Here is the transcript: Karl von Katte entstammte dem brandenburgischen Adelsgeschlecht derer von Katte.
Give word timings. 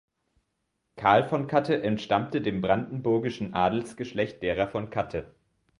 Karl 0.95 1.27
von 1.29 1.45
Katte 1.45 1.83
entstammte 1.83 2.41
dem 2.41 2.59
brandenburgischen 2.59 3.53
Adelsgeschlecht 3.53 4.41
derer 4.41 4.67
von 4.67 4.89
Katte. 4.89 5.35